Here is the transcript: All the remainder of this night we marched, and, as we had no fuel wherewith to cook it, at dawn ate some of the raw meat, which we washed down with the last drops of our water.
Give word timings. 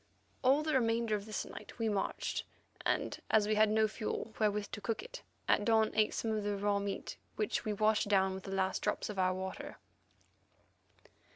All 0.43 0.63
the 0.63 0.73
remainder 0.73 1.15
of 1.15 1.27
this 1.27 1.45
night 1.45 1.77
we 1.77 1.87
marched, 1.87 2.43
and, 2.83 3.19
as 3.29 3.47
we 3.47 3.53
had 3.53 3.69
no 3.69 3.87
fuel 3.87 4.33
wherewith 4.39 4.71
to 4.71 4.81
cook 4.81 5.03
it, 5.03 5.21
at 5.47 5.63
dawn 5.63 5.91
ate 5.93 6.15
some 6.15 6.31
of 6.31 6.43
the 6.43 6.57
raw 6.57 6.79
meat, 6.79 7.17
which 7.35 7.65
we 7.65 7.73
washed 7.73 8.07
down 8.07 8.33
with 8.33 8.45
the 8.45 8.51
last 8.51 8.81
drops 8.81 9.09
of 9.11 9.19
our 9.19 9.35
water. 9.35 9.77